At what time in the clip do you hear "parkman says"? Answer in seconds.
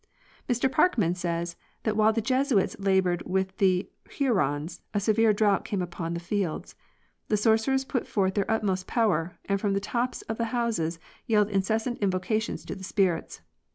0.71-1.55